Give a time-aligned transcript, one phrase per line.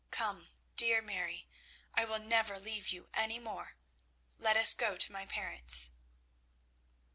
[0.09, 1.47] Come, dear Mary,
[1.93, 3.75] I will never leave you any more.
[4.39, 5.91] Let us go to my parents."